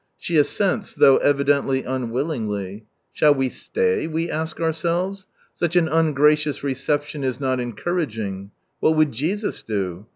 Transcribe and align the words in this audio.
She 0.17 0.35
assents, 0.37 0.95
though 0.95 1.17
evidently 1.17 1.83
unwillingly. 1.83 2.85
Shall 3.13 3.35
we 3.35 3.49
stay? 3.49 4.07
we 4.07 4.31
ask 4.31 4.59
ourselves; 4.59 5.27
such 5.53 5.75
an 5.75 5.87
ungracious 5.87 6.63
reception 6.63 7.23
is 7.23 7.39
not 7.39 7.59
encouraging. 7.59 8.49
What 8.79 8.95
would 8.95 9.11
Jesus 9.11 9.61
do? 9.61 10.07